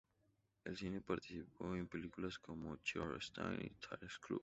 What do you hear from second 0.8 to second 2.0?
participó en